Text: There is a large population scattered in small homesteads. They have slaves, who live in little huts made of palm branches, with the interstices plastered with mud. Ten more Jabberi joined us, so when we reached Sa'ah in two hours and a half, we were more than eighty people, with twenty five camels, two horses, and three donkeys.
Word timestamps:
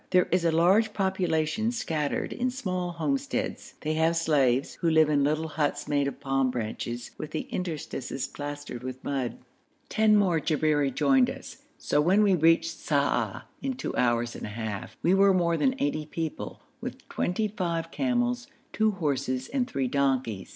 There 0.09 0.27
is 0.31 0.43
a 0.43 0.51
large 0.51 0.93
population 0.93 1.71
scattered 1.71 2.33
in 2.33 2.49
small 2.49 2.93
homesteads. 2.93 3.75
They 3.81 3.93
have 3.93 4.17
slaves, 4.17 4.73
who 4.81 4.89
live 4.89 5.11
in 5.11 5.23
little 5.23 5.47
huts 5.49 5.87
made 5.87 6.07
of 6.07 6.19
palm 6.19 6.49
branches, 6.49 7.11
with 7.19 7.29
the 7.29 7.41
interstices 7.51 8.25
plastered 8.25 8.81
with 8.81 9.03
mud. 9.03 9.37
Ten 9.89 10.15
more 10.15 10.39
Jabberi 10.39 10.89
joined 10.89 11.29
us, 11.29 11.57
so 11.77 12.01
when 12.01 12.23
we 12.23 12.33
reached 12.33 12.79
Sa'ah 12.79 13.43
in 13.61 13.73
two 13.75 13.95
hours 13.95 14.35
and 14.35 14.47
a 14.47 14.57
half, 14.57 14.97
we 15.03 15.13
were 15.13 15.35
more 15.35 15.55
than 15.55 15.75
eighty 15.77 16.07
people, 16.07 16.61
with 16.81 17.07
twenty 17.07 17.47
five 17.47 17.91
camels, 17.91 18.47
two 18.73 18.89
horses, 18.93 19.49
and 19.49 19.69
three 19.69 19.87
donkeys. 19.87 20.49